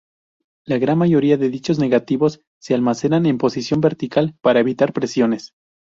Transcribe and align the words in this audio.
La 0.65 0.79
gran 0.79 0.97
mayoría 0.97 1.37
de 1.37 1.51
dichos 1.51 1.77
negativos 1.77 2.41
se 2.59 2.73
almacenan 2.73 3.27
en 3.27 3.37
posición 3.37 3.81
vertical, 3.81 4.35
para 4.41 4.59
evitar 4.59 4.93
presiones. 4.93 5.53